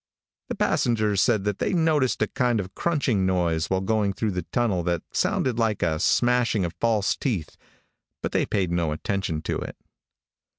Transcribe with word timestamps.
The 0.49 0.55
passengers 0.55 1.21
said 1.21 1.43
that 1.43 1.59
they 1.59 1.73
noticed 1.73 2.23
a 2.23 2.27
kind 2.27 2.59
of 2.59 2.73
crunching 2.73 3.23
noise 3.27 3.69
while 3.69 3.81
going 3.81 4.13
through 4.13 4.31
the 4.31 4.47
tunnel 4.51 4.81
that 4.81 5.03
sounded 5.13 5.59
like 5.59 5.77
the 5.81 5.99
smashing 5.99 6.65
of 6.65 6.73
false 6.81 7.15
teeth, 7.15 7.55
but 8.23 8.31
they 8.31 8.47
paid 8.47 8.71
no 8.71 8.93
attention 8.93 9.43
to 9.43 9.59
it. 9.59 9.77